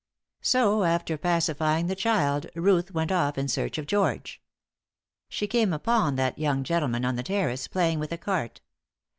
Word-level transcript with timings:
So, 0.41 0.81
after 0.83 1.15
pacifying 1.15 1.85
the 1.85 1.93
child, 1.95 2.47
Ruth 2.55 2.91
went 2.91 3.11
off 3.11 3.37
in 3.37 3.47
search 3.47 3.77
of 3.77 3.85
George. 3.85 4.41
She 5.29 5.45
came 5.45 5.73
upon 5.73 6.15
that 6.15 6.39
young 6.39 6.63
gentleman 6.63 7.05
on 7.05 7.17
the 7.17 7.21
terrace 7.21 7.67
playing 7.67 7.99
with 7.99 8.11
a 8.11 8.17
cart. 8.17 8.61